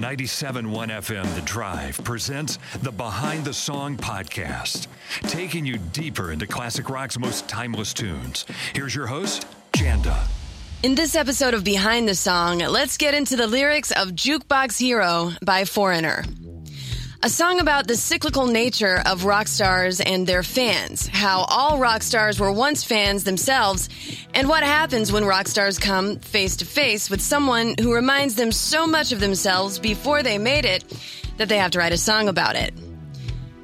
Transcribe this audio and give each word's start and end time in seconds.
97.1 0.00 0.64
FM 0.88 1.34
The 1.34 1.42
Drive 1.42 2.02
presents 2.04 2.58
the 2.80 2.90
Behind 2.90 3.44
the 3.44 3.52
Song 3.52 3.98
podcast, 3.98 4.86
taking 5.22 5.66
you 5.66 5.76
deeper 5.76 6.32
into 6.32 6.46
classic 6.46 6.88
rock's 6.88 7.18
most 7.18 7.46
timeless 7.48 7.92
tunes. 7.92 8.46
Here's 8.74 8.94
your 8.94 9.06
host, 9.06 9.46
Janda. 9.72 10.18
In 10.82 10.94
this 10.94 11.14
episode 11.14 11.52
of 11.52 11.64
Behind 11.64 12.08
the 12.08 12.14
Song, 12.14 12.60
let's 12.60 12.96
get 12.96 13.12
into 13.12 13.36
the 13.36 13.46
lyrics 13.46 13.90
of 13.90 14.12
Jukebox 14.12 14.78
Hero 14.78 15.32
by 15.44 15.66
Foreigner. 15.66 16.24
A 17.22 17.28
song 17.28 17.60
about 17.60 17.86
the 17.86 17.96
cyclical 17.96 18.46
nature 18.46 19.02
of 19.04 19.26
rock 19.26 19.46
stars 19.46 20.00
and 20.00 20.26
their 20.26 20.42
fans, 20.42 21.06
how 21.06 21.44
all 21.48 21.78
rock 21.78 22.02
stars 22.02 22.40
were 22.40 22.50
once 22.50 22.82
fans 22.82 23.24
themselves, 23.24 23.90
and 24.32 24.48
what 24.48 24.62
happens 24.62 25.12
when 25.12 25.26
rock 25.26 25.46
stars 25.46 25.78
come 25.78 26.18
face 26.20 26.56
to 26.56 26.64
face 26.64 27.10
with 27.10 27.20
someone 27.20 27.74
who 27.78 27.92
reminds 27.94 28.36
them 28.36 28.50
so 28.50 28.86
much 28.86 29.12
of 29.12 29.20
themselves 29.20 29.78
before 29.78 30.22
they 30.22 30.38
made 30.38 30.64
it 30.64 30.82
that 31.36 31.50
they 31.50 31.58
have 31.58 31.72
to 31.72 31.78
write 31.78 31.92
a 31.92 31.98
song 31.98 32.26
about 32.26 32.56
it. 32.56 32.72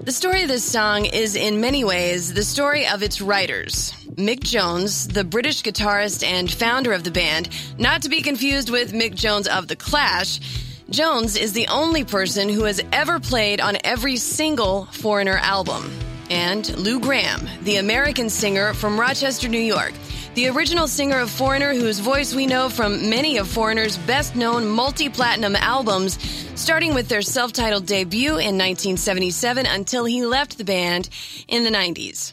The 0.00 0.12
story 0.12 0.42
of 0.42 0.48
this 0.48 0.62
song 0.62 1.06
is 1.06 1.34
in 1.34 1.58
many 1.58 1.82
ways 1.82 2.34
the 2.34 2.44
story 2.44 2.86
of 2.86 3.02
its 3.02 3.22
writers. 3.22 3.92
Mick 4.16 4.40
Jones, 4.40 5.08
the 5.08 5.24
British 5.24 5.62
guitarist 5.62 6.22
and 6.22 6.52
founder 6.52 6.92
of 6.92 7.04
the 7.04 7.10
band, 7.10 7.48
not 7.78 8.02
to 8.02 8.10
be 8.10 8.20
confused 8.20 8.68
with 8.68 8.92
Mick 8.92 9.14
Jones 9.14 9.48
of 9.48 9.66
The 9.66 9.76
Clash, 9.76 10.40
Jones 10.90 11.36
is 11.36 11.52
the 11.52 11.66
only 11.66 12.04
person 12.04 12.48
who 12.48 12.62
has 12.62 12.80
ever 12.92 13.18
played 13.18 13.60
on 13.60 13.76
every 13.82 14.16
single 14.16 14.84
Foreigner 14.86 15.36
album. 15.38 15.90
And 16.30 16.68
Lou 16.78 17.00
Gramm, 17.00 17.48
the 17.62 17.76
American 17.78 18.30
singer 18.30 18.72
from 18.72 18.98
Rochester, 18.98 19.48
New 19.48 19.58
York, 19.58 19.92
the 20.36 20.46
original 20.48 20.86
singer 20.86 21.18
of 21.18 21.28
Foreigner, 21.28 21.74
whose 21.74 21.98
voice 21.98 22.36
we 22.36 22.46
know 22.46 22.68
from 22.68 23.10
many 23.10 23.36
of 23.36 23.48
Foreigner's 23.48 23.98
best 23.98 24.36
known 24.36 24.64
multi 24.64 25.08
platinum 25.08 25.56
albums, 25.56 26.20
starting 26.54 26.94
with 26.94 27.08
their 27.08 27.22
self 27.22 27.52
titled 27.52 27.86
debut 27.86 28.30
in 28.30 28.56
1977 28.56 29.66
until 29.66 30.04
he 30.04 30.24
left 30.24 30.56
the 30.56 30.64
band 30.64 31.08
in 31.48 31.64
the 31.64 31.70
90s. 31.70 32.32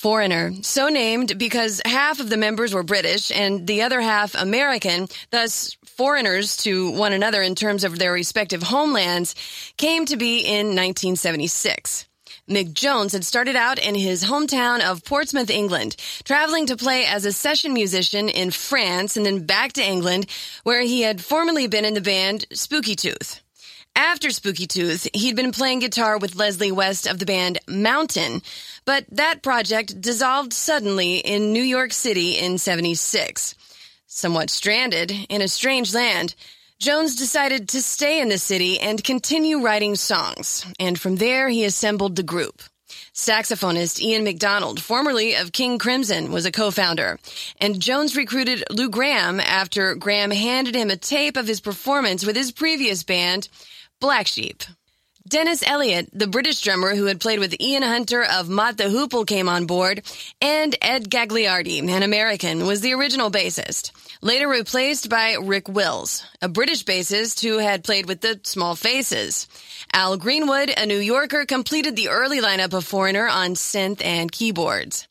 Foreigner, 0.00 0.54
so 0.62 0.88
named 0.88 1.36
because 1.36 1.82
half 1.84 2.20
of 2.20 2.30
the 2.30 2.38
members 2.38 2.72
were 2.72 2.82
British 2.82 3.30
and 3.30 3.66
the 3.66 3.82
other 3.82 4.00
half 4.00 4.34
American, 4.34 5.08
thus 5.28 5.76
foreigners 5.84 6.56
to 6.56 6.90
one 6.92 7.12
another 7.12 7.42
in 7.42 7.54
terms 7.54 7.84
of 7.84 7.98
their 7.98 8.10
respective 8.10 8.62
homelands, 8.62 9.34
came 9.76 10.06
to 10.06 10.16
be 10.16 10.38
in 10.38 10.68
1976. 10.68 12.06
Mick 12.48 12.72
Jones 12.72 13.12
had 13.12 13.26
started 13.26 13.56
out 13.56 13.78
in 13.78 13.94
his 13.94 14.24
hometown 14.24 14.80
of 14.80 15.04
Portsmouth, 15.04 15.50
England, 15.50 15.96
traveling 16.24 16.64
to 16.68 16.78
play 16.78 17.04
as 17.04 17.26
a 17.26 17.32
session 17.32 17.74
musician 17.74 18.30
in 18.30 18.50
France 18.50 19.18
and 19.18 19.26
then 19.26 19.44
back 19.44 19.74
to 19.74 19.84
England, 19.86 20.24
where 20.62 20.80
he 20.80 21.02
had 21.02 21.22
formerly 21.22 21.66
been 21.66 21.84
in 21.84 21.92
the 21.92 22.00
band 22.00 22.46
Spooky 22.54 22.96
Tooth. 22.96 23.42
After 23.96 24.30
Spooky 24.30 24.66
Tooth, 24.66 25.08
he'd 25.14 25.36
been 25.36 25.52
playing 25.52 25.80
guitar 25.80 26.18
with 26.18 26.36
Leslie 26.36 26.72
West 26.72 27.06
of 27.06 27.18
the 27.18 27.26
band 27.26 27.58
Mountain, 27.68 28.42
but 28.84 29.04
that 29.10 29.42
project 29.42 30.00
dissolved 30.00 30.52
suddenly 30.52 31.18
in 31.18 31.52
New 31.52 31.62
York 31.62 31.92
City 31.92 32.32
in 32.32 32.58
76. 32.58 33.54
Somewhat 34.06 34.50
stranded 34.50 35.12
in 35.28 35.42
a 35.42 35.48
strange 35.48 35.94
land, 35.94 36.34
Jones 36.78 37.14
decided 37.14 37.68
to 37.68 37.82
stay 37.82 38.20
in 38.20 38.28
the 38.28 38.38
city 38.38 38.80
and 38.80 39.04
continue 39.04 39.60
writing 39.60 39.96
songs, 39.96 40.64
and 40.78 40.98
from 40.98 41.16
there 41.16 41.48
he 41.48 41.64
assembled 41.64 42.16
the 42.16 42.22
group. 42.22 42.62
Saxophonist 43.12 44.00
Ian 44.00 44.24
McDonald, 44.24 44.80
formerly 44.80 45.34
of 45.34 45.52
King 45.52 45.78
Crimson, 45.78 46.32
was 46.32 46.46
a 46.46 46.52
co-founder, 46.52 47.18
and 47.60 47.80
Jones 47.80 48.16
recruited 48.16 48.64
Lou 48.70 48.88
Gramm 48.88 49.40
after 49.40 49.94
Gramm 49.94 50.30
handed 50.30 50.74
him 50.74 50.90
a 50.90 50.96
tape 50.96 51.36
of 51.36 51.46
his 51.46 51.60
performance 51.60 52.24
with 52.24 52.34
his 52.34 52.50
previous 52.50 53.02
band, 53.02 53.48
Black 54.00 54.26
Sheep. 54.26 54.62
Dennis 55.28 55.62
Elliott, 55.62 56.08
the 56.14 56.26
British 56.26 56.62
drummer 56.62 56.94
who 56.96 57.04
had 57.04 57.20
played 57.20 57.38
with 57.38 57.60
Ian 57.60 57.82
Hunter 57.82 58.24
of 58.24 58.48
Mott 58.48 58.78
the 58.78 58.84
Hoople, 58.84 59.26
came 59.26 59.46
on 59.46 59.66
board, 59.66 60.02
and 60.40 60.74
Ed 60.80 61.10
Gagliardi, 61.10 61.86
an 61.86 62.02
American, 62.02 62.66
was 62.66 62.80
the 62.80 62.94
original 62.94 63.30
bassist, 63.30 63.92
later 64.22 64.48
replaced 64.48 65.10
by 65.10 65.34
Rick 65.34 65.68
Wills, 65.68 66.24
a 66.40 66.48
British 66.48 66.82
bassist 66.82 67.42
who 67.42 67.58
had 67.58 67.84
played 67.84 68.06
with 68.06 68.22
the 68.22 68.40
Small 68.42 68.74
Faces. 68.74 69.46
Al 69.92 70.16
Greenwood, 70.16 70.72
a 70.74 70.86
New 70.86 70.98
Yorker, 70.98 71.44
completed 71.44 71.94
the 71.94 72.08
early 72.08 72.40
lineup 72.40 72.72
of 72.72 72.86
Foreigner 72.86 73.28
on 73.28 73.50
synth 73.50 74.02
and 74.02 74.32
keyboards. 74.32 75.09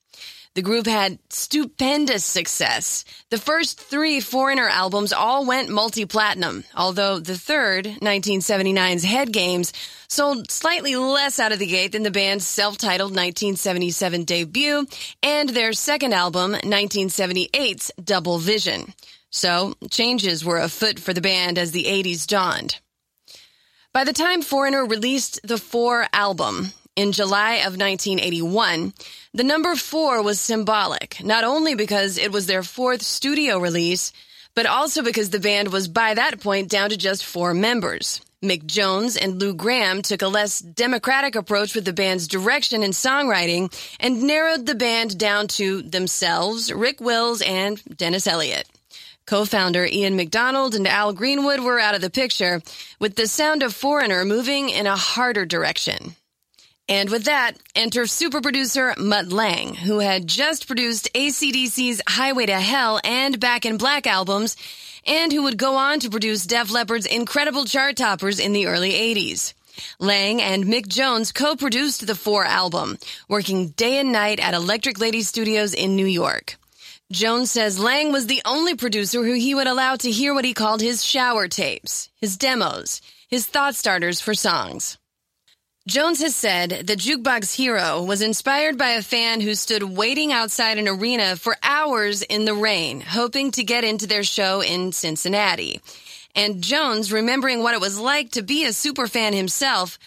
The 0.60 0.64
group 0.64 0.88
had 0.88 1.20
stupendous 1.30 2.26
success. 2.26 3.06
The 3.30 3.38
first 3.38 3.80
three 3.80 4.20
Foreigner 4.20 4.68
albums 4.68 5.14
all 5.14 5.46
went 5.46 5.70
multi 5.70 6.04
platinum, 6.06 6.66
although 6.76 7.18
the 7.18 7.38
third, 7.38 7.86
1979's 7.86 9.06
Head 9.06 9.32
Games, 9.32 9.72
sold 10.10 10.52
slightly 10.52 10.98
less 10.98 11.40
out 11.40 11.54
of 11.54 11.60
the 11.60 11.66
gate 11.66 11.94
than 11.94 12.04
the 12.04 12.12
band's 12.12 12.46
self 12.46 12.78
titled 12.78 13.12
1977 13.12 14.26
debut 14.26 14.86
and 15.24 15.48
their 15.48 15.72
second 15.72 16.14
album, 16.14 16.52
1978's 16.52 17.94
Double 18.04 18.38
Vision. 18.38 18.94
So, 19.30 19.76
changes 19.90 20.44
were 20.44 20.60
afoot 20.60 21.00
for 21.00 21.14
the 21.14 21.22
band 21.22 21.58
as 21.58 21.72
the 21.72 21.86
80s 21.86 22.28
dawned. 22.28 22.82
By 23.94 24.04
the 24.04 24.12
time 24.12 24.42
Foreigner 24.42 24.86
released 24.86 25.40
the 25.42 25.58
Four 25.58 26.08
album, 26.12 26.74
in 27.00 27.14
July 27.14 27.54
of 27.64 27.78
1981, 27.78 28.94
the 29.34 29.46
number 29.46 29.74
four 29.78 30.22
was 30.22 30.38
symbolic, 30.38 31.24
not 31.24 31.46
only 31.46 31.74
because 31.74 32.18
it 32.18 32.30
was 32.30 32.46
their 32.46 32.62
fourth 32.62 33.02
studio 33.02 33.58
release, 33.58 34.12
but 34.54 34.66
also 34.66 35.02
because 35.02 35.30
the 35.30 35.40
band 35.40 35.72
was 35.72 35.88
by 35.88 36.14
that 36.14 36.42
point 36.42 36.68
down 36.68 36.90
to 36.90 36.98
just 36.98 37.24
four 37.24 37.54
members. 37.54 38.20
Mick 38.44 38.66
Jones 38.66 39.16
and 39.16 39.40
Lou 39.40 39.54
Gramm 39.54 40.02
took 40.02 40.22
a 40.22 40.28
less 40.28 40.60
democratic 40.60 41.36
approach 41.36 41.74
with 41.74 41.86
the 41.86 41.94
band's 41.94 42.28
direction 42.28 42.84
and 42.84 42.92
songwriting 42.92 43.72
and 44.02 44.24
narrowed 44.24 44.66
the 44.66 44.76
band 44.76 45.18
down 45.18 45.48
to 45.48 45.82
themselves, 45.82 46.70
Rick 46.70 47.00
Wills, 47.00 47.42
and 47.42 47.82
Dennis 47.96 48.28
Elliott. 48.28 48.68
Co-founder 49.26 49.86
Ian 49.86 50.18
McDonald 50.18 50.76
and 50.76 50.86
Al 50.86 51.14
Greenwood 51.14 51.62
were 51.62 51.80
out 51.80 51.96
of 51.96 52.02
the 52.02 52.10
picture, 52.10 52.62
with 53.00 53.16
the 53.16 53.28
sound 53.28 53.64
of 53.64 53.74
Foreigner 53.74 54.26
moving 54.26 54.68
in 54.70 54.86
a 54.86 54.98
harder 54.98 55.46
direction. 55.46 56.16
And 56.90 57.12
with 57.12 57.26
that, 57.26 57.54
enter 57.76 58.08
super 58.08 58.42
producer 58.42 58.96
Mutt 58.98 59.32
Lange, 59.32 59.76
who 59.76 60.00
had 60.00 60.26
just 60.26 60.66
produced 60.66 61.08
AC/DC's 61.14 62.02
Highway 62.08 62.48
to 62.48 62.60
Hell 62.60 63.00
and 63.04 63.40
Back 63.40 63.66
in 63.66 63.78
Black 63.78 64.08
albums, 64.08 64.58
and 65.06 65.32
who 65.32 65.44
would 65.44 65.60
go 65.60 65.76
on 65.76 66.00
to 66.00 66.10
produce 66.10 66.48
Def 66.48 66.72
Leppard's 66.72 67.06
incredible 67.06 67.66
chart 67.66 67.96
toppers 67.96 68.40
in 68.40 68.54
the 68.54 68.66
early 68.66 68.92
80s. 68.92 69.54
Lange 70.00 70.42
and 70.42 70.66
Mick 70.66 70.88
Jones 70.88 71.32
co-produced 71.32 72.06
the 72.06 72.16
Four 72.16 72.44
album, 72.44 72.98
working 73.28 73.70
day 73.70 74.00
and 74.00 74.12
night 74.12 74.40
at 74.40 74.54
Electric 74.54 75.00
Lady 75.00 75.22
Studios 75.22 75.74
in 75.74 75.96
New 75.96 76.08
York. 76.08 76.58
Jones 77.12 77.52
says 77.52 77.80
Lange 77.80 78.12
was 78.12 78.28
the 78.28 78.42
only 78.46 78.76
producer 78.76 79.24
who 79.24 79.34
he 79.34 79.56
would 79.56 79.68
allow 79.68 79.96
to 79.96 80.12
hear 80.12 80.34
what 80.34 80.46
he 80.46 80.54
called 80.54 80.82
his 80.82 81.04
shower 81.04 81.48
tapes, 81.48 82.10
his 82.20 82.38
demos, 82.38 83.02
his 83.28 83.46
thought 83.46 83.76
starters 83.76 84.20
for 84.22 84.34
songs. 84.34 84.99
Jones 85.90 86.22
has 86.22 86.36
said 86.36 86.86
the 86.86 86.96
Jukebox 86.96 87.56
Hero 87.56 88.04
was 88.04 88.22
inspired 88.22 88.78
by 88.78 88.90
a 88.90 89.02
fan 89.02 89.42
who 89.42 89.56
stood 89.56 89.82
waiting 89.82 90.32
outside 90.32 90.78
an 90.78 90.88
arena 90.88 91.36
for 91.36 91.58
hours 91.64 92.22
in 92.22 92.46
the 92.46 92.54
rain, 92.54 93.02
hoping 93.02 93.50
to 93.50 93.64
get 93.64 93.84
into 93.84 94.06
their 94.06 94.24
show 94.24 94.62
in 94.62 94.92
Cincinnati. 94.92 95.82
And 96.36 96.62
Jones, 96.62 97.12
remembering 97.12 97.64
what 97.64 97.74
it 97.74 97.82
was 97.82 98.00
like 98.00 98.34
to 98.34 98.44
be 98.44 98.66
a 98.66 98.72
super 98.72 99.08
fan 99.08 99.34
himself, 99.34 99.98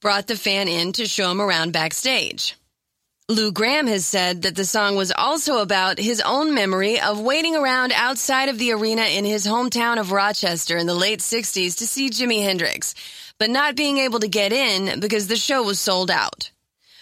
brought 0.00 0.28
the 0.28 0.36
fan 0.36 0.68
in 0.68 0.92
to 0.92 1.06
show 1.06 1.32
him 1.32 1.40
around 1.40 1.72
backstage. 1.72 2.54
Lou 3.32 3.50
Gramm 3.50 3.86
has 3.86 4.04
said 4.04 4.42
that 4.42 4.56
the 4.56 4.64
song 4.64 4.94
was 4.94 5.10
also 5.10 5.58
about 5.58 5.98
his 5.98 6.20
own 6.20 6.54
memory 6.54 7.00
of 7.00 7.18
waiting 7.18 7.56
around 7.56 7.92
outside 7.92 8.50
of 8.50 8.58
the 8.58 8.72
arena 8.72 9.04
in 9.04 9.24
his 9.24 9.46
hometown 9.46 9.98
of 9.98 10.12
Rochester 10.12 10.76
in 10.76 10.86
the 10.86 10.94
late 10.94 11.20
60s 11.20 11.78
to 11.78 11.86
see 11.86 12.10
Jimi 12.10 12.42
Hendrix 12.42 12.94
but 13.38 13.48
not 13.48 13.74
being 13.74 13.96
able 13.98 14.20
to 14.20 14.28
get 14.28 14.52
in 14.52 15.00
because 15.00 15.28
the 15.28 15.36
show 15.36 15.62
was 15.62 15.80
sold 15.80 16.10
out. 16.10 16.50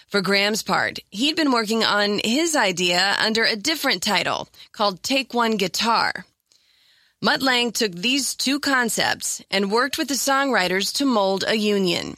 For 0.07 0.21
Gramm's 0.21 0.63
part, 0.63 0.99
he'd 1.09 1.35
been 1.35 1.51
working 1.51 1.83
on 1.83 2.21
his 2.23 2.55
idea 2.55 3.15
under 3.19 3.43
a 3.43 3.57
different 3.57 4.01
title 4.01 4.47
called 4.71 5.03
Take 5.03 5.33
One 5.33 5.57
Guitar. 5.57 6.25
Mutt 7.21 7.41
Lange 7.41 7.73
took 7.73 7.91
these 7.91 8.35
two 8.35 8.59
concepts 8.59 9.43
and 9.51 9.69
worked 9.69 9.97
with 9.97 10.07
the 10.07 10.13
songwriters 10.13 10.93
to 10.95 11.05
mold 11.05 11.43
a 11.45 11.55
union. 11.55 12.15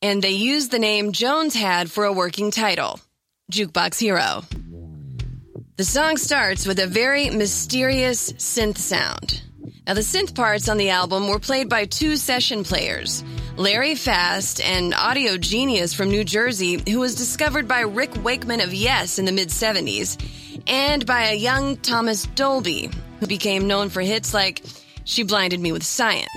And 0.00 0.22
they 0.22 0.30
used 0.30 0.70
the 0.70 0.78
name 0.78 1.12
Jones 1.12 1.54
had 1.54 1.90
for 1.90 2.04
a 2.04 2.12
working 2.12 2.50
title 2.50 2.98
Jukebox 3.50 3.98
Hero. 3.98 4.42
The 5.76 5.84
song 5.84 6.16
starts 6.16 6.66
with 6.66 6.78
a 6.78 6.86
very 6.86 7.30
mysterious 7.30 8.32
synth 8.34 8.78
sound. 8.78 9.42
Now, 9.86 9.94
the 9.94 10.02
synth 10.02 10.34
parts 10.34 10.68
on 10.68 10.76
the 10.76 10.90
album 10.90 11.28
were 11.28 11.38
played 11.38 11.68
by 11.68 11.86
two 11.86 12.16
session 12.16 12.62
players, 12.64 13.24
Larry 13.56 13.94
Fast, 13.94 14.60
an 14.60 14.94
audio 14.94 15.36
genius 15.36 15.94
from 15.94 16.10
New 16.10 16.22
Jersey 16.22 16.80
who 16.88 17.00
was 17.00 17.14
discovered 17.14 17.66
by 17.66 17.80
Rick 17.80 18.22
Wakeman 18.22 18.60
of 18.60 18.72
Yes 18.72 19.18
in 19.18 19.24
the 19.24 19.32
mid 19.32 19.48
70s, 19.48 20.16
and 20.66 21.04
by 21.04 21.30
a 21.30 21.34
young 21.34 21.76
Thomas 21.78 22.26
Dolby, 22.26 22.90
who 23.18 23.26
became 23.26 23.66
known 23.66 23.88
for 23.88 24.00
hits 24.00 24.32
like 24.32 24.62
She 25.04 25.24
Blinded 25.24 25.60
Me 25.60 25.72
with 25.72 25.82
Science. 25.82 26.28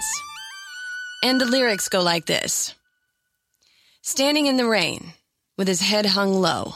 And 1.24 1.40
the 1.40 1.46
lyrics 1.46 1.90
go 1.90 2.02
like 2.02 2.26
this 2.26 2.74
Standing 4.02 4.48
in 4.48 4.58
the 4.58 4.66
rain, 4.66 5.14
with 5.58 5.68
his 5.68 5.82
head 5.82 6.06
hung 6.06 6.34
low, 6.34 6.74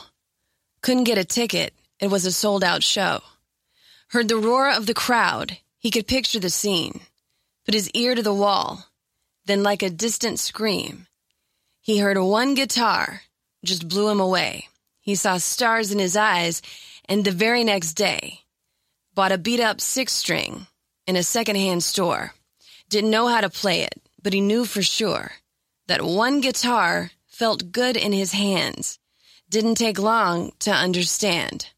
couldn't 0.81 1.05
get 1.05 1.17
a 1.17 1.25
ticket, 1.25 1.73
it 1.99 2.09
was 2.09 2.25
a 2.25 2.31
sold 2.31 2.63
out 2.63 2.83
show. 2.83 3.21
Heard 4.09 4.27
the 4.27 4.37
roar 4.37 4.69
of 4.69 4.85
the 4.85 4.93
crowd, 4.93 5.57
he 5.79 5.91
could 5.91 6.07
picture 6.07 6.39
the 6.39 6.49
scene, 6.49 7.01
put 7.65 7.73
his 7.73 7.89
ear 7.91 8.15
to 8.15 8.23
the 8.23 8.33
wall, 8.33 8.87
then, 9.45 9.63
like 9.63 9.81
a 9.81 9.89
distant 9.89 10.39
scream, 10.39 11.07
he 11.87 11.99
heard 11.99 12.17
one 12.17 12.53
guitar 12.53 13.21
just 13.63 13.87
blew 13.87 14.09
him 14.09 14.19
away. 14.19 14.67
He 14.99 15.15
saw 15.15 15.37
stars 15.37 15.89
in 15.89 15.99
his 15.99 16.17
eyes, 16.17 16.61
and 17.07 17.23
the 17.23 17.31
very 17.31 17.63
next 17.63 17.93
day, 17.93 18.41
bought 19.15 19.31
a 19.31 19.37
beat 19.37 19.61
up 19.61 19.79
six 19.79 20.11
string 20.11 20.67
in 21.07 21.15
a 21.15 21.23
secondhand 21.23 21.83
store. 21.83 22.33
Didn't 22.89 23.09
know 23.09 23.27
how 23.27 23.39
to 23.39 23.49
play 23.49 23.83
it, 23.83 24.01
but 24.21 24.33
he 24.33 24.41
knew 24.41 24.65
for 24.65 24.81
sure 24.81 25.31
that 25.87 26.01
one 26.01 26.41
guitar 26.41 27.11
felt 27.25 27.71
good 27.71 27.95
in 27.95 28.11
his 28.11 28.33
hands. 28.33 28.99
Didn't 29.49 29.75
take 29.75 29.97
long 29.97 30.51
to 30.59 30.71
understand. 30.71 31.69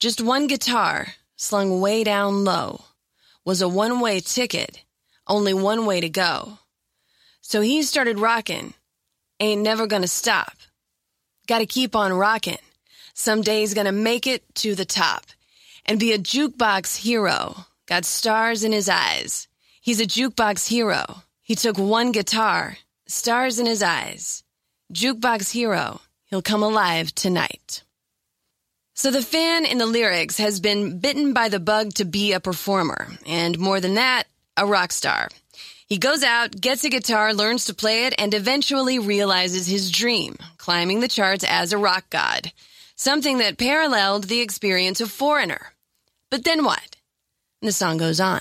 Just 0.00 0.20
one 0.20 0.48
guitar 0.48 1.06
slung 1.36 1.80
way 1.80 2.02
down 2.02 2.42
low 2.42 2.84
was 3.44 3.62
a 3.62 3.68
one 3.68 4.00
way 4.00 4.18
ticket, 4.18 4.82
only 5.28 5.54
one 5.54 5.86
way 5.86 6.00
to 6.00 6.08
go. 6.08 6.58
So 7.42 7.60
he 7.60 7.84
started 7.84 8.18
rocking. 8.18 8.74
Ain't 9.38 9.62
never 9.62 9.86
gonna 9.86 10.08
stop. 10.08 10.54
Gotta 11.46 11.64
keep 11.64 11.94
on 11.94 12.12
rocking. 12.12 12.58
Someday 13.14 13.60
he's 13.60 13.74
gonna 13.74 13.92
make 13.92 14.26
it 14.26 14.42
to 14.56 14.74
the 14.74 14.84
top 14.84 15.26
and 15.84 16.00
be 16.00 16.12
a 16.12 16.18
jukebox 16.18 16.96
hero. 16.96 17.66
Got 17.86 18.04
stars 18.04 18.64
in 18.64 18.72
his 18.72 18.88
eyes. 18.88 19.46
He's 19.80 20.00
a 20.00 20.06
jukebox 20.06 20.66
hero. 20.66 21.22
He 21.44 21.54
took 21.54 21.78
one 21.78 22.10
guitar, 22.10 22.78
stars 23.06 23.60
in 23.60 23.66
his 23.66 23.80
eyes. 23.80 24.42
Jukebox 24.92 25.52
hero. 25.52 26.00
He'll 26.26 26.42
come 26.42 26.62
alive 26.62 27.14
tonight. 27.14 27.82
So 28.94 29.10
the 29.10 29.22
fan 29.22 29.64
in 29.66 29.78
the 29.78 29.86
lyrics 29.86 30.38
has 30.38 30.58
been 30.58 30.98
bitten 30.98 31.32
by 31.32 31.48
the 31.48 31.60
bug 31.60 31.94
to 31.94 32.04
be 32.04 32.32
a 32.32 32.40
performer, 32.40 33.08
and 33.26 33.58
more 33.58 33.80
than 33.80 33.94
that, 33.94 34.24
a 34.56 34.66
rock 34.66 34.90
star. 34.90 35.28
He 35.86 35.98
goes 35.98 36.24
out, 36.24 36.60
gets 36.60 36.82
a 36.82 36.88
guitar, 36.88 37.32
learns 37.32 37.66
to 37.66 37.74
play 37.74 38.06
it, 38.06 38.14
and 38.18 38.34
eventually 38.34 38.98
realizes 38.98 39.66
his 39.68 39.90
dream, 39.90 40.36
climbing 40.56 41.00
the 41.00 41.08
charts 41.08 41.44
as 41.46 41.72
a 41.72 41.78
rock 41.78 42.10
god. 42.10 42.50
Something 42.96 43.38
that 43.38 43.58
paralleled 43.58 44.24
the 44.24 44.40
experience 44.40 45.00
of 45.00 45.12
Foreigner. 45.12 45.74
But 46.30 46.42
then 46.42 46.64
what? 46.64 46.96
The 47.62 47.70
song 47.70 47.98
goes 47.98 48.18
on. 48.18 48.40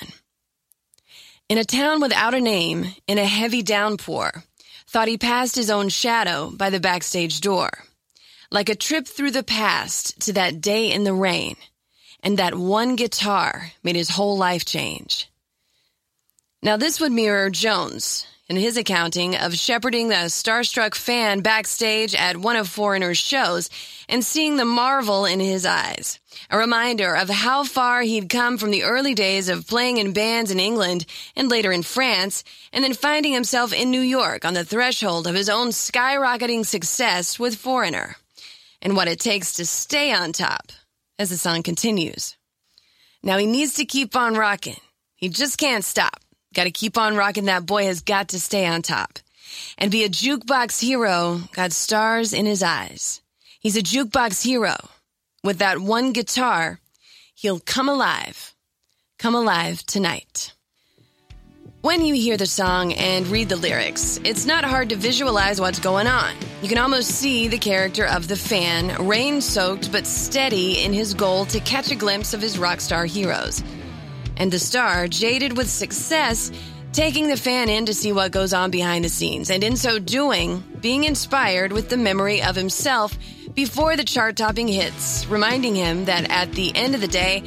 In 1.50 1.60
a 1.60 1.66
town 1.66 2.02
without 2.02 2.34
a 2.34 2.42
name, 2.42 2.96
in 3.06 3.20
a 3.20 3.26
heavy 3.26 3.62
downpour, 3.62 4.44
thought 4.88 5.08
he 5.08 5.18
passed 5.18 5.56
his 5.56 5.70
own 5.70 5.90
shadow 5.90 6.52
by 6.56 6.70
the 6.70 6.80
backstage 6.80 7.42
door. 7.42 7.70
Like 8.52 8.70
a 8.70 8.76
trip 8.76 9.08
through 9.08 9.32
the 9.32 9.44
past 9.44 10.20
to 10.22 10.34
that 10.34 10.62
day 10.62 10.92
in 10.92 11.04
the 11.04 11.14
rain. 11.14 11.56
And 12.22 12.38
that 12.38 12.56
one 12.56 12.96
guitar 12.96 13.72
made 13.84 13.96
his 13.96 14.10
whole 14.10 14.38
life 14.38 14.66
change. 14.66 15.30
Now, 16.64 16.78
this 16.78 17.00
would 17.00 17.12
mirror 17.12 17.50
Jones 17.50 18.26
in 18.48 18.56
his 18.56 18.78
accounting 18.78 19.36
of 19.36 19.56
shepherding 19.56 20.10
the 20.10 20.30
starstruck 20.30 20.94
fan 20.94 21.42
backstage 21.42 22.14
at 22.14 22.38
one 22.38 22.56
of 22.56 22.70
Foreigner's 22.70 23.18
shows 23.18 23.70
and 24.08 24.24
seeing 24.24 24.56
the 24.56 24.66
marvel 24.66 25.26
in 25.26 25.40
his 25.40 25.66
eyes. 25.66 26.20
A 26.50 26.58
reminder 26.58 27.16
of 27.16 27.30
how 27.30 27.64
far 27.64 28.02
he'd 28.02 28.30
come 28.30 28.58
from 28.58 28.72
the 28.72 28.84
early 28.84 29.16
days 29.16 29.50
of 29.50 29.68
playing 29.68 29.98
in 29.98 30.14
bands 30.14 30.52
in 30.52 30.60
England 30.60 31.06
and 31.36 31.50
later 31.50 31.72
in 31.72 31.82
France, 31.82 32.44
and 32.72 32.84
then 32.84 32.94
finding 32.94 33.34
himself 33.34 33.74
in 33.74 33.90
New 33.90 34.02
York 34.02 34.46
on 34.46 34.54
the 34.54 34.66
threshold 34.66 35.26
of 35.26 35.36
his 35.36 35.50
own 35.50 35.70
skyrocketing 35.70 36.66
success 36.66 37.40
with 37.40 37.56
Foreigner, 37.56 38.16
and 38.82 38.96
what 38.96 39.08
it 39.08 39.20
takes 39.20 39.54
to 39.54 39.66
stay 39.66 40.12
on 40.12 40.34
top 40.34 40.72
as 41.18 41.30
the 41.30 41.38
song 41.38 41.64
continues. 41.64 42.38
Now 43.24 43.38
he 43.38 43.48
needs 43.48 43.76
to 43.76 43.86
keep 43.86 44.16
on 44.16 44.36
rocking. 44.36 44.80
He 45.16 45.30
just 45.30 45.58
can't 45.58 45.84
stop. 45.84 46.25
Got 46.56 46.64
to 46.64 46.72
keep 46.72 46.98
on 46.98 47.18
rocking. 47.18 47.46
That 47.46 47.66
boy 47.66 47.86
has 47.86 48.02
got 48.02 48.30
to 48.30 48.40
stay 48.40 48.66
on 48.66 48.82
top 48.82 49.20
and 49.78 49.92
be 49.92 50.06
a 50.06 50.10
jukebox 50.10 50.80
hero. 50.80 51.42
Got 51.52 51.74
stars 51.74 52.32
in 52.32 52.46
his 52.46 52.64
eyes. 52.64 53.22
He's 53.60 53.76
a 53.76 53.82
jukebox 53.82 54.42
hero. 54.42 54.76
With 55.44 55.60
that 55.60 55.80
one 55.80 56.14
guitar, 56.14 56.80
he'll 57.36 57.60
come 57.60 57.90
alive. 57.90 58.54
Come 59.20 59.36
alive 59.36 59.86
tonight. 59.86 60.54
When 61.82 62.04
you 62.04 62.16
hear 62.16 62.38
the 62.38 62.48
song 62.48 62.94
and 62.94 63.28
read 63.28 63.50
the 63.50 63.58
lyrics, 63.58 64.20
it's 64.24 64.46
not 64.46 64.64
hard 64.64 64.90
to 64.90 64.96
visualize 64.96 65.60
what's 65.62 65.78
going 65.78 66.08
on. 66.08 66.34
You 66.64 66.70
can 66.70 66.80
almost 66.80 67.12
see 67.12 67.48
the 67.48 67.60
character 67.60 68.06
of 68.06 68.28
the 68.28 68.36
fan, 68.36 69.06
rain 69.06 69.42
soaked 69.42 69.92
but 69.92 70.08
steady 70.08 70.84
in 70.84 70.94
his 70.94 71.14
goal 71.14 71.46
to 71.48 71.60
catch 71.60 71.92
a 71.92 71.96
glimpse 71.96 72.34
of 72.34 72.42
his 72.42 72.58
rock 72.58 72.80
star 72.80 73.06
heroes 73.06 73.62
and 74.38 74.52
the 74.52 74.60
star, 74.60 75.08
jaded 75.08 75.58
with 75.58 75.70
success, 75.70 76.52
taking 76.94 77.28
the 77.28 77.38
fan 77.38 77.70
in 77.70 77.86
to 77.86 77.94
see 77.94 78.12
what 78.12 78.32
goes 78.32 78.54
on 78.54 78.72
behind 78.72 79.04
the 79.04 79.10
scenes, 79.10 79.50
and 79.50 79.64
in 79.64 79.76
so 79.76 80.00
doing, 80.00 80.64
being 80.82 81.04
inspired 81.04 81.72
with 81.72 81.90
the 81.90 81.98
memory 81.98 82.42
of 82.42 82.56
himself 82.56 83.18
before 83.54 83.96
the 83.96 84.04
chart 84.04 84.36
topping 84.36 84.68
hits, 84.68 85.26
reminding 85.28 85.76
him 85.76 86.06
that 86.06 86.30
at 86.30 86.52
the 86.54 86.76
end 86.76 86.96
of 86.96 87.02
the 87.02 87.08
day, 87.08 87.44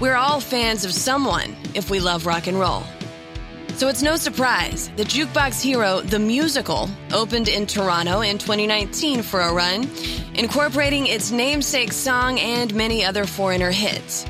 we're 0.00 0.14
all 0.14 0.40
fans 0.40 0.84
of 0.84 0.92
someone 0.92 1.54
if 1.74 1.90
we 1.90 2.00
love 2.00 2.26
rock 2.26 2.46
and 2.46 2.58
roll. 2.58 2.82
So 3.80 3.88
it's 3.88 4.02
no 4.02 4.16
surprise 4.16 4.90
the 4.96 5.04
Jukebox 5.04 5.62
Hero, 5.62 6.02
the 6.02 6.18
musical, 6.18 6.90
opened 7.14 7.48
in 7.48 7.66
Toronto 7.66 8.20
in 8.20 8.36
2019 8.36 9.22
for 9.22 9.40
a 9.40 9.52
run, 9.52 9.88
incorporating 10.34 11.06
its 11.06 11.30
namesake 11.30 11.92
song 11.92 12.38
and 12.38 12.74
many 12.74 13.02
other 13.04 13.24
foreigner 13.24 13.70
hits. 13.70 14.26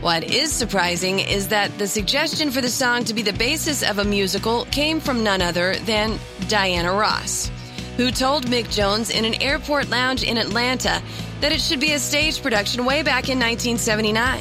What 0.00 0.24
is 0.24 0.50
surprising 0.50 1.18
is 1.18 1.48
that 1.48 1.76
the 1.76 1.86
suggestion 1.86 2.50
for 2.50 2.62
the 2.62 2.70
song 2.70 3.04
to 3.04 3.12
be 3.12 3.20
the 3.20 3.34
basis 3.34 3.82
of 3.82 3.98
a 3.98 4.04
musical 4.04 4.64
came 4.66 4.98
from 4.98 5.22
none 5.22 5.42
other 5.42 5.74
than 5.80 6.18
Diana 6.48 6.90
Ross, 6.90 7.50
who 7.98 8.10
told 8.10 8.46
Mick 8.46 8.70
Jones 8.70 9.10
in 9.10 9.26
an 9.26 9.34
airport 9.42 9.90
lounge 9.90 10.22
in 10.22 10.38
Atlanta 10.38 11.02
that 11.42 11.52
it 11.52 11.60
should 11.60 11.80
be 11.80 11.92
a 11.92 11.98
stage 11.98 12.40
production 12.42 12.86
way 12.86 13.02
back 13.02 13.28
in 13.28 13.38
1979. 13.38 14.40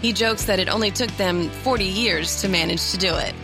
He 0.00 0.12
jokes 0.12 0.44
that 0.44 0.60
it 0.60 0.68
only 0.68 0.92
took 0.92 1.10
them 1.16 1.50
40 1.50 1.82
years 1.82 2.40
to 2.42 2.48
manage 2.48 2.92
to 2.92 2.98
do 2.98 3.12
it. 3.16 3.34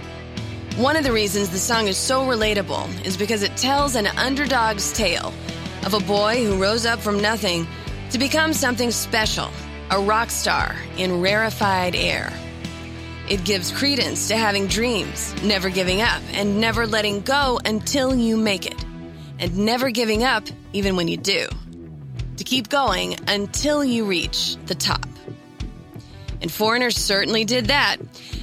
One 0.77 0.95
of 0.95 1.03
the 1.03 1.13
reasons 1.13 1.51
the 1.51 1.59
song 1.59 1.89
is 1.89 1.97
so 1.97 2.25
relatable 2.25 3.05
is 3.05 3.17
because 3.17 3.43
it 3.43 3.57
tells 3.57 3.97
an 3.97 4.07
underdog's 4.07 4.93
tale 4.93 5.35
of 5.85 5.95
a 5.95 6.01
boy 6.01 6.45
who 6.45 6.63
rose 6.63 6.87
up 6.87 7.01
from 7.01 7.21
nothing 7.21 7.67
to 8.13 8.19
become 8.19 8.53
something 8.53 8.93
special 8.93 9.51
a 9.91 10.01
rock 10.01 10.31
star 10.31 10.75
in 10.97 11.21
rarefied 11.21 11.95
air. 11.95 12.33
It 13.29 13.45
gives 13.45 13.71
credence 13.71 14.29
to 14.29 14.37
having 14.37 14.67
dreams, 14.67 15.35
never 15.43 15.71
giving 15.71 16.01
up, 16.03 16.23
and 16.33 16.61
never 16.61 16.87
letting 16.87 17.21
go 17.23 17.61
until 17.65 18.15
you 18.15 18.37
make 18.37 18.67
it, 18.67 18.85
and 19.39 19.57
never 19.59 19.91
giving 19.91 20.25
up 20.25 20.45
even 20.73 20.97
when 20.97 21.09
you 21.09 21.17
do. 21.17 21.47
To 22.37 22.45
keep 22.45 22.69
going 22.69 23.17
until 23.29 23.85
you 23.85 24.05
reach 24.05 24.57
the 24.67 24.75
top. 24.75 25.07
And 26.43 26.51
Foreigners 26.53 26.97
certainly 26.97 27.45
did 27.45 27.67
that. 27.67 27.97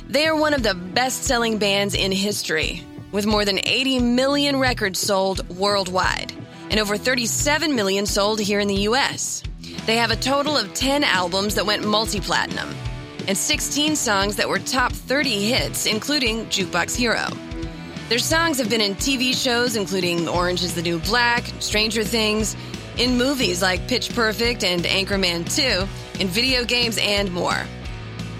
They 0.07 0.25
are 0.25 0.35
one 0.35 0.53
of 0.53 0.63
the 0.63 0.73
best 0.73 1.23
selling 1.23 1.57
bands 1.57 1.93
in 1.93 2.11
history, 2.11 2.83
with 3.11 3.25
more 3.25 3.45
than 3.45 3.59
80 3.63 3.99
million 3.99 4.57
records 4.57 4.99
sold 4.99 5.47
worldwide, 5.49 6.33
and 6.69 6.79
over 6.79 6.97
37 6.97 7.75
million 7.75 8.05
sold 8.05 8.39
here 8.39 8.59
in 8.59 8.67
the 8.67 8.87
US. 8.87 9.43
They 9.85 9.97
have 9.97 10.11
a 10.11 10.15
total 10.15 10.57
of 10.57 10.73
10 10.73 11.03
albums 11.03 11.55
that 11.55 11.65
went 11.65 11.85
multi 11.85 12.19
platinum 12.19 12.73
and 13.27 13.37
16 13.37 13.95
songs 13.95 14.35
that 14.35 14.49
were 14.49 14.59
top 14.59 14.91
30 14.91 15.49
hits, 15.49 15.85
including 15.85 16.45
Jukebox 16.47 16.95
Hero. 16.95 17.27
Their 18.09 18.19
songs 18.19 18.57
have 18.57 18.69
been 18.69 18.81
in 18.81 18.95
TV 18.95 19.33
shows 19.33 19.75
including 19.75 20.27
Orange 20.27 20.63
is 20.63 20.75
the 20.75 20.81
New 20.81 20.99
Black, 20.99 21.45
Stranger 21.59 22.03
Things, 22.03 22.55
in 22.97 23.17
movies 23.17 23.61
like 23.61 23.87
Pitch 23.87 24.13
Perfect 24.13 24.63
and 24.63 24.83
Anchorman 24.83 25.45
2, 25.55 26.19
in 26.19 26.27
video 26.27 26.65
games, 26.65 26.97
and 27.01 27.31
more. 27.31 27.65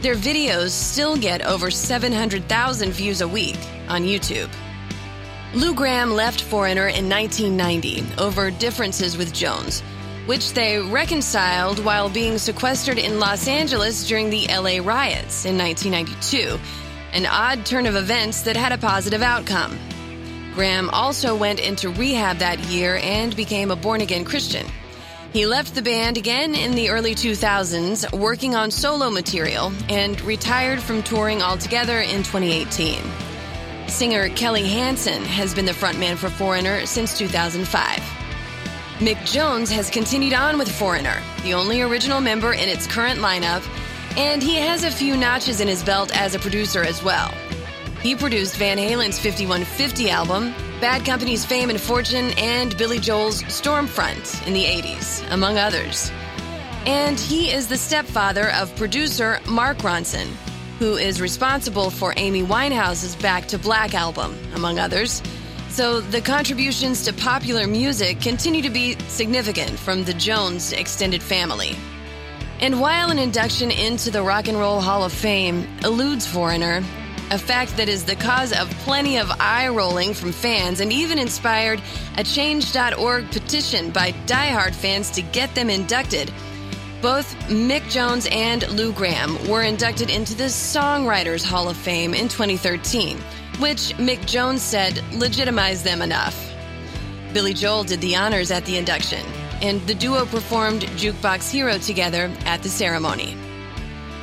Their 0.01 0.15
videos 0.15 0.69
still 0.71 1.15
get 1.15 1.45
over 1.45 1.71
700,000 1.71 2.91
views 2.91 3.21
a 3.21 3.27
week 3.27 3.57
on 3.87 4.03
YouTube. 4.03 4.49
Lou 5.53 5.73
Gramm 5.73 6.11
left 6.11 6.41
Foreigner 6.41 6.87
in 6.87 7.09
1990 7.09 8.03
over 8.17 8.51
differences 8.51 9.17
with 9.17 9.33
Jones, 9.33 9.83
which 10.25 10.53
they 10.53 10.79
reconciled 10.79 11.83
while 11.83 12.09
being 12.09 12.37
sequestered 12.37 12.97
in 12.97 13.19
Los 13.19 13.47
Angeles 13.47 14.07
during 14.07 14.29
the 14.29 14.47
LA 14.47 14.83
riots 14.83 15.45
in 15.45 15.57
1992, 15.57 16.59
an 17.13 17.25
odd 17.25 17.65
turn 17.65 17.85
of 17.85 17.95
events 17.95 18.43
that 18.43 18.55
had 18.55 18.71
a 18.71 18.77
positive 18.77 19.21
outcome. 19.21 19.77
Gramm 20.53 20.89
also 20.89 21.35
went 21.35 21.59
into 21.59 21.89
rehab 21.89 22.37
that 22.37 22.59
year 22.65 22.97
and 23.01 23.35
became 23.35 23.71
a 23.71 23.75
born 23.75 24.01
again 24.01 24.25
Christian. 24.25 24.65
He 25.33 25.45
left 25.45 25.75
the 25.75 25.81
band 25.81 26.17
again 26.17 26.55
in 26.55 26.73
the 26.73 26.89
early 26.89 27.15
2000s, 27.15 28.11
working 28.17 28.53
on 28.53 28.69
solo 28.69 29.09
material, 29.09 29.71
and 29.87 30.19
retired 30.21 30.81
from 30.81 31.01
touring 31.03 31.41
altogether 31.41 32.01
in 32.01 32.23
2018. 32.23 33.01
Singer 33.87 34.27
Kelly 34.29 34.67
Hansen 34.67 35.23
has 35.23 35.53
been 35.53 35.65
the 35.65 35.71
frontman 35.71 36.17
for 36.17 36.29
Foreigner 36.29 36.85
since 36.85 37.17
2005. 37.17 38.10
Mick 39.01 39.25
Jones 39.25 39.71
has 39.71 39.89
continued 39.89 40.33
on 40.33 40.59
with 40.59 40.71
Foreigner, 40.71 41.19
the 41.41 41.55
only 41.55 41.81
original 41.81 42.21
member 42.21 42.53
in 42.53 42.69
its 42.69 42.85
current 42.85 43.19
lineup, 43.19 43.67
and 44.15 44.43
he 44.43 44.57
has 44.57 44.83
a 44.83 44.91
few 44.91 45.17
notches 45.17 45.59
in 45.59 45.67
his 45.67 45.83
belt 45.83 46.15
as 46.15 46.35
a 46.35 46.39
producer 46.39 46.83
as 46.83 47.01
well. 47.01 47.33
He 48.03 48.15
produced 48.15 48.57
Van 48.57 48.77
Halen's 48.77 49.17
5150 49.17 50.11
album, 50.11 50.53
Bad 50.79 51.03
Company's 51.03 51.43
Fame 51.43 51.71
and 51.71 51.81
Fortune, 51.81 52.29
and 52.37 52.77
Billy 52.77 52.99
Joel's 52.99 53.41
Stormfront 53.45 54.45
in 54.45 54.53
the 54.53 54.65
80s, 54.65 55.27
among 55.31 55.57
others. 55.57 56.11
And 56.85 57.19
he 57.19 57.51
is 57.51 57.67
the 57.67 57.77
stepfather 57.77 58.51
of 58.51 58.75
producer 58.75 59.39
Mark 59.49 59.79
Ronson, 59.79 60.27
who 60.77 60.97
is 60.97 61.19
responsible 61.19 61.89
for 61.89 62.13
Amy 62.17 62.43
Winehouse's 62.43 63.15
Back 63.15 63.47
to 63.47 63.57
Black 63.57 63.95
album, 63.95 64.37
among 64.53 64.77
others. 64.77 65.23
So 65.71 66.01
the 66.01 66.19
contributions 66.19 67.05
to 67.05 67.13
popular 67.13 67.65
music 67.65 68.19
continue 68.19 68.61
to 68.61 68.69
be 68.69 68.99
significant 69.07 69.79
from 69.79 70.03
the 70.03 70.13
Jones 70.13 70.73
extended 70.73 71.23
family. 71.23 71.77
And 72.59 72.81
while 72.81 73.09
an 73.09 73.17
induction 73.17 73.71
into 73.71 74.11
the 74.11 74.21
Rock 74.21 74.49
and 74.49 74.59
Roll 74.59 74.81
Hall 74.81 75.05
of 75.05 75.13
Fame 75.13 75.65
eludes 75.85 76.27
Foreigner, 76.27 76.83
a 77.31 77.37
fact 77.37 77.77
that 77.77 77.87
is 77.87 78.03
the 78.03 78.17
cause 78.17 78.51
of 78.51 78.69
plenty 78.79 79.17
of 79.17 79.31
eye 79.39 79.69
rolling 79.69 80.13
from 80.13 80.33
fans 80.33 80.81
and 80.81 80.91
even 80.91 81.17
inspired 81.17 81.81
a 82.17 82.23
Change.org 82.25 83.31
petition 83.31 83.91
by 83.91 84.11
diehard 84.25 84.75
fans 84.75 85.09
to 85.11 85.21
get 85.21 85.55
them 85.55 85.69
inducted. 85.69 86.33
Both 87.01 87.33
Mick 87.47 87.89
Jones 87.89 88.27
and 88.29 88.67
Lou 88.71 88.91
Gramm 88.91 89.47
were 89.47 89.63
inducted 89.63 90.09
into 90.09 90.35
the 90.35 90.49
Songwriters 90.49 91.45
Hall 91.45 91.69
of 91.69 91.77
Fame 91.77 92.13
in 92.13 92.27
2013, 92.27 93.17
which 93.59 93.95
Mick 93.97 94.25
Jones 94.25 94.61
said 94.61 95.03
legitimized 95.13 95.83
them 95.83 96.01
enough. 96.01 96.51
Billy 97.33 97.53
Joel 97.53 97.83
did 97.83 98.01
the 98.01 98.15
honors 98.15 98.51
at 98.51 98.65
the 98.65 98.77
induction, 98.77 99.25
and 99.61 99.81
the 99.87 99.95
duo 99.95 100.25
performed 100.25 100.81
Jukebox 100.81 101.49
Hero 101.49 101.77
together 101.77 102.31
at 102.45 102.63
the 102.63 102.69
ceremony. 102.69 103.37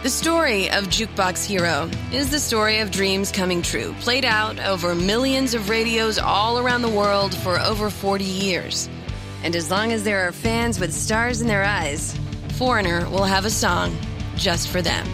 The 0.03 0.11
story 0.11 0.71
of 0.71 0.85
Jukebox 0.85 1.45
Hero 1.45 1.91
is 2.13 2.31
the 2.31 2.39
story 2.39 2.79
of 2.79 2.91
dreams 2.91 3.33
coming 3.33 3.63
true, 3.63 3.95
played 4.01 4.25
out 4.25 4.61
over 4.61 4.95
millions 4.95 5.55
of 5.55 5.69
radios 5.69 6.19
all 6.19 6.59
around 6.59 6.83
the 6.83 6.89
world 6.89 7.35
for 7.35 7.59
over 7.59 7.91
40 7.91 8.25
years. 8.25 8.89
And 9.43 9.57
as 9.57 9.71
long 9.71 9.91
as 9.93 10.05
there 10.05 10.29
are 10.29 10.33
fans 10.33 10.79
with 10.79 10.93
stars 10.93 11.41
in 11.41 11.49
their 11.49 11.65
eyes, 11.65 12.17
Foreigner 12.53 13.09
will 13.11 13.25
have 13.25 13.45
a 13.45 13.51
song 13.51 13.97
just 14.37 14.69
for 14.69 14.83
them. 14.83 15.07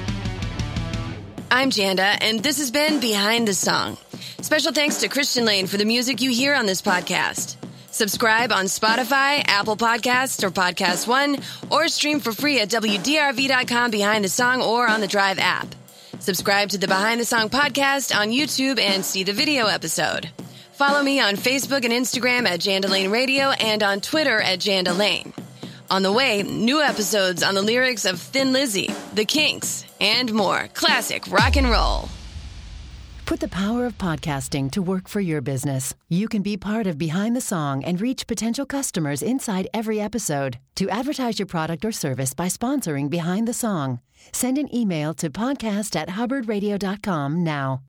I'm 1.54 1.70
Janda, 1.70 2.18
and 2.20 2.42
this 2.42 2.58
has 2.58 2.72
been 2.72 2.98
Behind 2.98 3.46
the 3.46 3.54
Song. 3.54 3.96
Special 4.40 4.72
thanks 4.72 4.96
to 4.96 5.08
Christian 5.08 5.44
Lane 5.44 5.68
for 5.68 5.76
the 5.76 5.84
music 5.84 6.20
you 6.20 6.32
hear 6.32 6.52
on 6.52 6.66
this 6.66 6.82
podcast. 6.82 7.54
Subscribe 7.92 8.50
on 8.50 8.64
Spotify, 8.64 9.40
Apple 9.46 9.76
Podcasts, 9.76 10.42
or 10.42 10.50
Podcast 10.50 11.06
One, 11.06 11.38
or 11.70 11.86
stream 11.86 12.18
for 12.18 12.32
free 12.32 12.58
at 12.58 12.70
WDRV.com 12.70 13.92
behind 13.92 14.24
the 14.24 14.28
song 14.28 14.62
or 14.62 14.88
on 14.88 15.00
the 15.00 15.06
Drive 15.06 15.38
app. 15.38 15.68
Subscribe 16.18 16.70
to 16.70 16.78
the 16.78 16.88
Behind 16.88 17.20
the 17.20 17.24
Song 17.24 17.48
podcast 17.48 18.12
on 18.12 18.30
YouTube 18.30 18.80
and 18.80 19.04
see 19.04 19.22
the 19.22 19.32
video 19.32 19.66
episode. 19.66 20.30
Follow 20.72 21.04
me 21.04 21.20
on 21.20 21.36
Facebook 21.36 21.84
and 21.84 21.92
Instagram 21.92 22.48
at 22.48 22.58
Jandalane 22.58 23.12
Radio 23.12 23.50
and 23.50 23.84
on 23.84 24.00
Twitter 24.00 24.40
at 24.40 24.58
Jandalane. 24.58 25.32
On 25.88 26.02
the 26.02 26.10
way, 26.10 26.42
new 26.42 26.82
episodes 26.82 27.44
on 27.44 27.54
the 27.54 27.62
lyrics 27.62 28.06
of 28.06 28.20
Thin 28.20 28.52
Lizzy, 28.52 28.88
The 29.14 29.24
Kinks, 29.24 29.84
and 30.04 30.32
more 30.32 30.68
classic 30.74 31.30
rock 31.32 31.56
and 31.56 31.68
roll. 31.68 32.08
Put 33.26 33.40
the 33.40 33.48
power 33.48 33.86
of 33.86 33.96
podcasting 33.96 34.70
to 34.72 34.82
work 34.82 35.08
for 35.08 35.20
your 35.20 35.40
business. 35.40 35.94
You 36.10 36.28
can 36.28 36.42
be 36.42 36.58
part 36.58 36.86
of 36.86 36.98
Behind 36.98 37.34
the 37.34 37.40
Song 37.40 37.82
and 37.82 37.98
reach 37.98 38.26
potential 38.26 38.66
customers 38.66 39.22
inside 39.22 39.66
every 39.72 39.98
episode. 39.98 40.58
To 40.76 40.90
advertise 40.90 41.38
your 41.38 41.46
product 41.46 41.84
or 41.86 41.92
service 41.92 42.34
by 42.34 42.48
sponsoring 42.48 43.08
Behind 43.08 43.48
the 43.48 43.54
Song, 43.54 44.00
send 44.30 44.58
an 44.58 44.74
email 44.74 45.14
to 45.14 45.30
podcast 45.30 45.96
at 45.96 46.10
hubbardradio.com 46.10 47.42
now. 47.42 47.82